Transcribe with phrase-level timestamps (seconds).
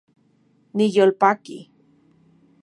[0.75, 1.57] Niyolpaki